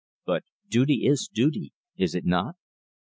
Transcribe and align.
But 0.25 0.45
duty 0.67 1.05
is 1.05 1.29
duty, 1.31 1.73
is 1.95 2.15
it 2.15 2.25
not?" 2.25 2.55